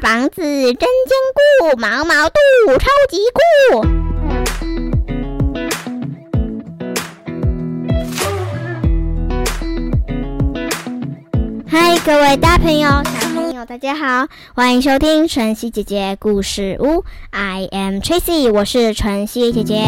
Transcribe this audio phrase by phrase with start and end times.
[0.00, 0.80] 房子真坚
[1.34, 2.38] 固，毛毛肚
[2.78, 3.84] 超级酷。
[11.68, 17.04] 嗨，各位大朋友、小朋友，大家好，欢迎收听晨曦姐姐故事屋。
[17.30, 19.84] I am Tracy，我是晨曦姐姐。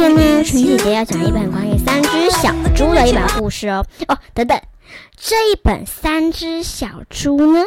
[0.00, 3.84] 今天呢，陈姐姐要讲一本关于三只小猪的一本故事哦。
[4.06, 4.56] 哦，等等，
[5.16, 7.64] 这一本《三只小猪》呢，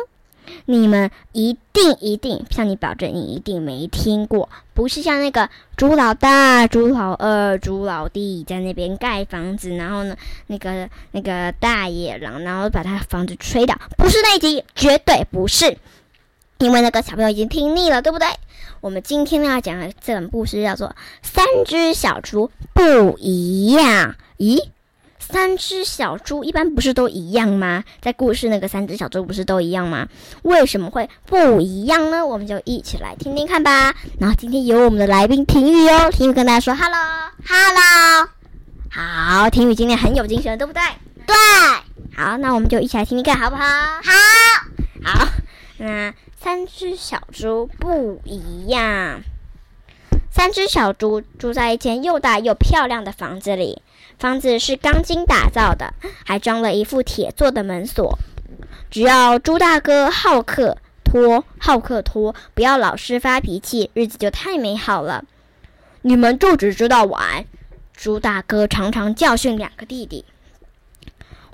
[0.63, 10.15] 你们一定一定向你保证，你一定没听过，不是像那个猪老大、猪老二、猪老弟在那边盖房子，然后呢，
[10.47, 15.77] 那个那个大野狼，然后把他房子吹倒，不是那一集，绝对不是。
[16.65, 18.27] 因为那个小朋友已经听腻了，对不对？
[18.81, 20.87] 我们今天呢要讲的这本故事叫做
[21.21, 24.15] 《三只小猪不一样》。
[24.43, 24.69] 咦，
[25.19, 27.83] 三只小猪一般不是都一样吗？
[28.01, 30.07] 在故事那个三只小猪不是都一样吗？
[30.43, 32.25] 为什么会不一样呢？
[32.25, 33.93] 我们就一起来听听看吧。
[34.19, 38.29] 然后今天有我们的来宾婷雨哦，婷雨跟大家说 “hello”，hello。
[38.89, 40.81] 好，婷雨今天很有精神，对不对？
[41.25, 41.35] 对。
[42.15, 43.63] 好，那我们就一起来听听看，好不好？
[43.63, 44.11] 好。
[45.03, 45.27] 好，
[45.77, 49.21] 那三只小猪不一样。
[50.31, 53.83] 三只小猪住在一间又大又漂亮的房子里，
[54.17, 55.93] 房子是钢筋打造的，
[56.25, 58.17] 还装了一副铁做的门锁。
[58.89, 65.23] 只要猪大哥好客托，好客托，不要老是发脾气，日子就太美好了。
[66.01, 67.45] 你们就只知道玩。
[67.93, 70.25] 猪大哥常常教训两个弟弟。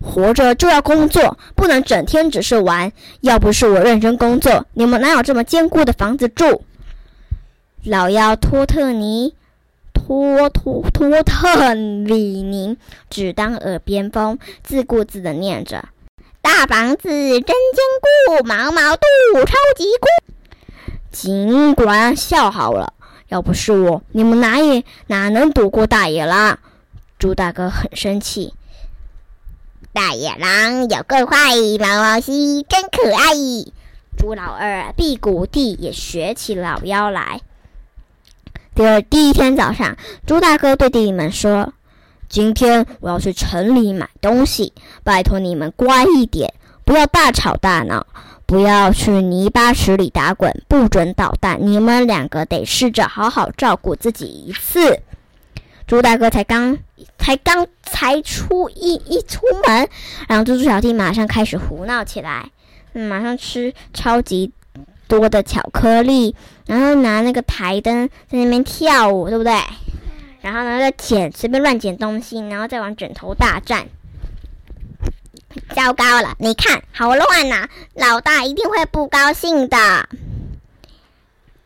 [0.02, 2.92] 活着就要工作，不能整天只是玩。
[3.22, 6.64] 要不是我认真工作，你们哪有这么坚固的房子住？
[7.84, 9.34] 老妖托特尼，
[9.94, 12.78] 托托托特里尼
[13.10, 15.90] 只当耳边风，自顾自的念着
[16.42, 17.56] ：“大房子真坚
[18.28, 19.06] 固，毛毛肚
[19.46, 20.34] 超级酷。”
[21.12, 22.94] 尽管笑好了，
[23.30, 26.60] 要不是我，你们哪也哪能躲过大野狼？
[27.18, 28.54] 猪大哥很生气。
[29.98, 33.34] 大野狼有个坏，毛毛西真可爱。
[34.16, 37.42] 猪老二辟谷地也学起老妖来。
[38.76, 39.98] 第二第一天早上，
[40.28, 41.74] 猪大哥对弟弟们说
[42.30, 44.72] ：“今天我要去城里买东西，
[45.04, 46.54] 拜托你们乖一点，
[46.86, 48.06] 不要大吵大闹，
[48.46, 51.58] 不要去泥巴池里打滚，不准捣蛋。
[51.60, 55.00] 你们两个得试着好好照顾自己一次。”
[55.88, 56.78] 猪大哥才刚
[57.18, 59.90] 才刚才出一一出门，
[60.28, 62.52] 然后猪猪小弟马上开始胡闹起来，
[62.92, 64.52] 马上吃超级
[65.08, 69.54] 多的巧克力，然后拿那个台灯在那边跳舞，对不对？
[70.42, 73.88] 然后呢，再捡随便乱捡东西，然后再玩枕头大战。
[75.74, 79.78] 糟糕了，你看好乱呐、老大一定会不高兴的。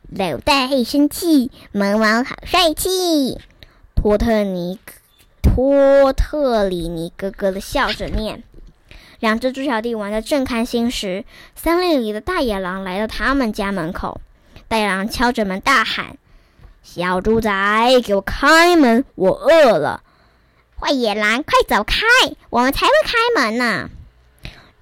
[0.09, 3.39] 老大很生气，毛毛好帅气。
[4.01, 4.79] 托特尼
[5.43, 8.41] 托特里尼咯咯的笑着念。
[9.19, 11.23] 两只猪小弟玩得正开心时，
[11.53, 14.19] 森林里的大野狼来到他们家门口。
[14.67, 16.17] 大野狼敲着门大喊
[16.81, 17.51] ：“小猪仔，
[18.03, 19.05] 给我开门！
[19.13, 20.01] 我饿了！”
[20.81, 22.01] 坏野狼，快走开！
[22.49, 23.91] 我们才会开门呢。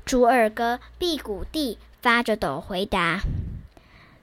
[0.05, 3.19] 猪二哥辟谷地发着抖回答：“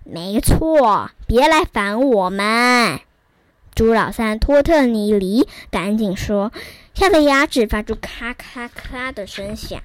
[0.04, 3.00] 没错，别来烦我们。”
[3.76, 6.50] 猪老三托特尼黎赶紧说，
[6.94, 9.82] 吓得牙齿发出咔咔咔的声响。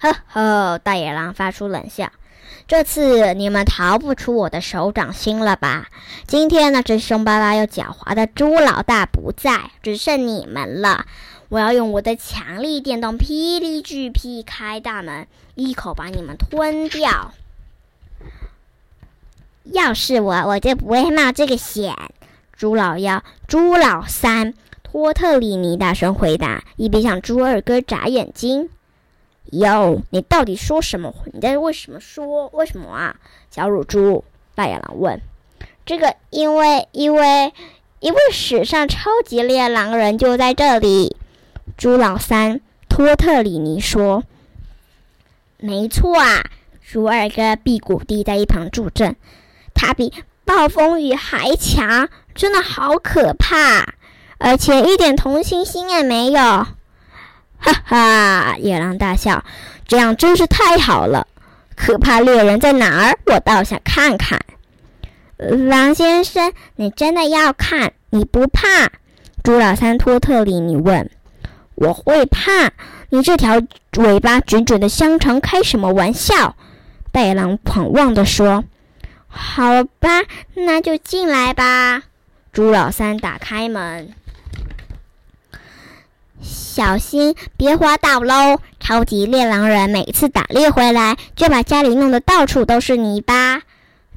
[0.00, 2.10] 呵呵，大野狼发出冷笑。
[2.66, 5.86] 这次你们逃不出我的手掌心了吧？
[6.26, 11.06] 今天那只凶巴巴又狡猾的猪老大不在，只剩你们了。
[11.48, 17.32] 我要用我的强力电动霹雳巨劈开大门，一口把你们吞掉。
[19.62, 21.94] 要是我，我就不会冒这个险。
[22.56, 28.70] 猪老幺、猪老三、托特里尼大声回答，一边向猪二哥眨眼睛。
[29.52, 31.14] 哟，你到底说什么？
[31.32, 32.48] 你在为什么说？
[32.52, 33.16] 为什么啊？
[33.50, 34.24] 小乳猪
[34.54, 35.20] 大野狼问。
[35.84, 37.52] 这个，因为，因为，
[38.00, 41.16] 因为史上超级猎狼人就在这里。
[41.76, 44.22] 猪老三托特里尼说。
[45.58, 46.50] 没错啊，
[46.80, 49.16] 猪二哥辟谷地在一旁助阵，
[49.74, 50.12] 他比
[50.54, 53.94] 暴风雨还强，真的好可怕，
[54.36, 56.40] 而且一点同情心也没有。
[56.42, 59.42] 哈哈，野狼大笑，
[59.88, 61.26] 这样真是太好了。
[61.74, 63.18] 可怕猎人在哪儿？
[63.24, 64.40] 我倒想看看。
[65.38, 67.94] 狼先生，你真的要看？
[68.10, 68.90] 你不怕？
[69.42, 71.10] 朱老三托特里尼问
[71.76, 72.72] ：“我会怕？
[73.08, 73.58] 你这条
[73.96, 76.56] 尾巴卷卷的香肠开什么玩笑？”
[77.10, 78.64] 大野狼狂妄地说
[79.34, 80.22] ：“好吧，
[80.54, 82.02] 那就进来吧。”
[82.52, 84.12] 朱老三打开门，
[86.42, 88.60] 小心别滑倒喽！
[88.78, 93.62] 超级猎狼人每次打猎回来，就把家里弄得到处都是泥巴。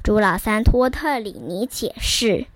[0.02, 2.46] 朱老三托特里尼解释：“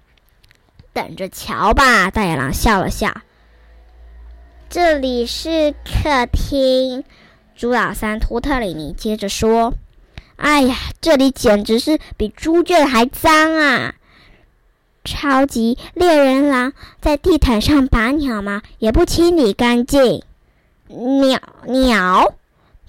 [0.92, 3.22] 等着瞧吧。”大野狼笑了笑。
[4.68, 7.04] 这里是客厅。
[7.56, 9.74] 朱老三托特里尼接着说
[10.40, 13.94] ：“哎呀，这里简直是比猪圈还脏啊！
[15.04, 18.62] 超级猎人狼在地毯上拔鸟吗？
[18.78, 20.22] 也不清理干净。”
[20.88, 22.34] 鸟鸟，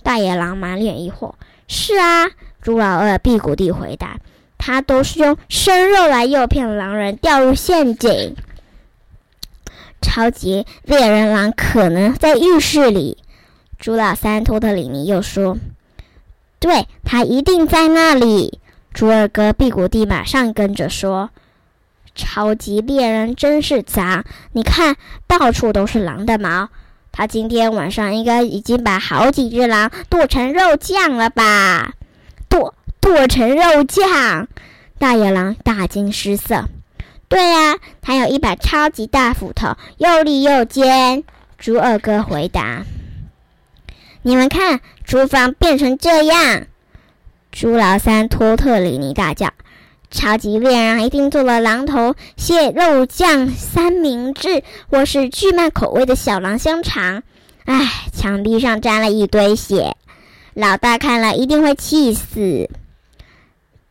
[0.01, 1.33] 大野狼满脸疑惑。
[1.67, 2.29] 是啊，
[2.61, 4.17] 朱老二辟谷地回答
[4.57, 8.35] ：“他都是用生肉来诱骗狼人掉入陷阱。”
[10.01, 13.17] 超级猎人狼可能在浴室里。
[13.77, 15.57] 朱老三托特里尼又说
[16.61, 18.61] ：“对他一定在那里。”
[18.93, 21.31] 朱二哥辟谷地马上跟着说
[22.15, 24.23] ：“超级猎人真是脏，
[24.53, 24.95] 你看
[25.27, 26.69] 到处都是狼的毛。”
[27.13, 31.93] 他今天晚上应该已经把好几只狼剁成肉酱了吧？
[32.47, 34.47] 剁剁成肉酱！
[34.97, 36.65] 大野狼大惊失色。
[37.27, 41.23] 对呀，他有一把超级大斧头，又利又尖。
[41.57, 42.83] 猪二哥回答
[44.21, 46.67] ：“你们看，厨房变成这样。”
[47.51, 49.51] 猪老三托特里尼大叫。
[50.09, 57.23] 超级猎人一定做了狼头蟹肉酱三明治，或是巨曼口味的小狼香肠。
[57.63, 59.95] 唉，墙壁上沾了一堆血，
[60.53, 62.69] 老大看了一定会气死，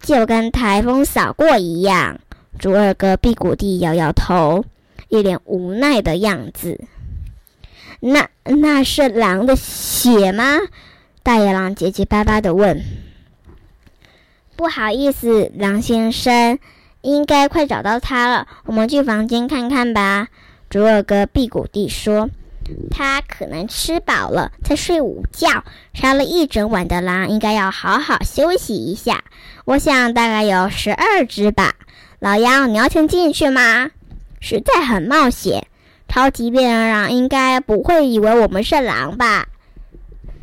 [0.03, 2.21] 就跟台风扫过一样。
[2.59, 4.67] 猪二哥辟谷地摇摇头，
[5.09, 6.79] 一脸无奈的样子。
[8.01, 10.59] 那那是狼的血吗？
[11.23, 12.83] 大野狼结结巴巴的问。
[14.57, 16.59] 不好意思，狼先生，
[17.03, 18.47] 应该快找到他了。
[18.65, 20.29] 我们去房间看看吧。
[20.69, 22.31] 猪二哥辟谷地说
[22.91, 25.65] ：“他可能吃饱了，在睡午觉。
[25.93, 29.25] 杀了一整晚的狼，应该要好好休息一下。
[29.65, 31.75] 我想大概有十二只吧。
[32.19, 33.91] 老杨，你要先进去吗？
[34.41, 35.67] 实在很冒险。
[36.11, 39.47] 超级变人狼应该不会以为我们是狼吧？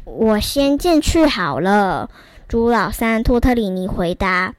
[0.05, 2.09] 我先进去好了。”
[2.47, 4.55] 朱老三托特里尼回答：“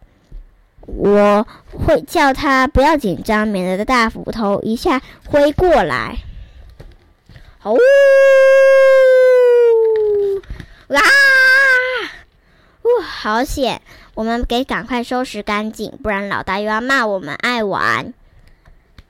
[0.84, 6.18] 我会叫他不要紧张，免得大斧头一下挥过来。”
[7.64, 7.74] 哦，
[10.88, 11.00] 啊！
[12.82, 13.80] 呜，好险！
[14.14, 18.12] 我们得赶快收拾干净，不然老大又要骂我们爱玩。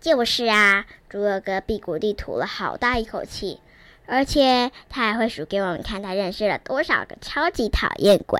[0.01, 3.61] 就是啊，猪二哥辟谷地吐了好大一口气，
[4.07, 8.39] 而且他还会数给我们看，他认识了多少个超级讨厌鬼。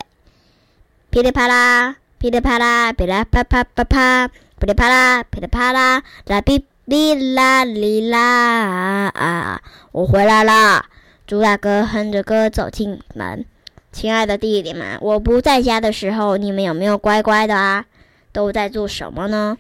[1.11, 9.63] 噼里啪啦，噼里啪啦，噼啦啪啪啪啪，噼里啪啦，噼里啪啦，啦哔哩啦哩啦啊！
[9.93, 10.85] 我回来了，
[11.27, 13.45] 猪大哥哼着歌走进门。
[13.93, 17.87] 亲爱的弟弟们，我不在家的时候，你们有没有乖乖的啊？
[18.33, 19.57] 都在做什么呢？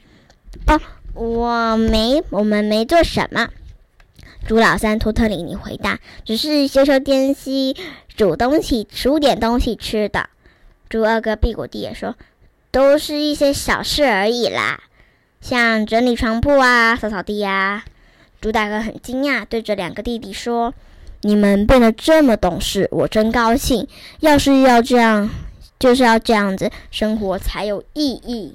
[0.66, 0.80] 哦，
[1.18, 3.48] 我没，我们没做什么。
[4.46, 7.74] 猪老三托特里尼回答：“只是修修电器，
[8.16, 10.28] 煮东西，煮点东西吃的。”
[10.88, 12.14] 猪二哥辟谷地也说
[12.70, 14.80] ：“都是一些小事而已啦，
[15.40, 17.84] 像整理床铺啊、扫扫地呀。”
[18.40, 20.72] 猪大哥很惊讶，对着两个弟弟说
[21.22, 23.88] ：“你们变得这么懂事，我真高兴。
[24.20, 25.28] 要是要这样，
[25.80, 28.54] 就是要这样子，生活才有意义。”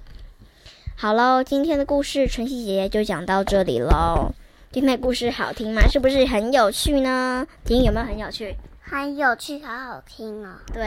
[0.96, 4.32] 好喽，今天的故事晨曦姐姐就讲到这里喽。
[4.72, 5.82] 今天的故事好听吗？
[5.90, 7.46] 是不是很有趣呢？
[7.66, 8.56] 听有没有很有趣？
[8.86, 10.50] 很有趣，好好听哦。
[10.74, 10.84] 对，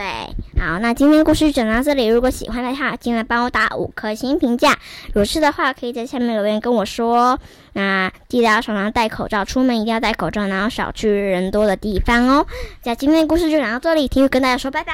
[0.59, 2.07] 好，那今天故事讲到这里。
[2.07, 4.79] 如果喜欢的话，记得帮我打五颗星评价。
[5.15, 7.39] 有事的话，可以在下面留言跟我说。
[7.73, 12.47] 那记得要常常戴口罩，出门一定要戴口罩，然后少去人多的地方哦。
[12.85, 14.93] 那今天的故事就讲到这里，听雨跟大家说拜拜，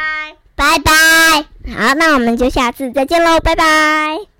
[0.54, 0.92] 拜拜。
[1.74, 4.31] 好，那我们就下次再见喽，拜拜。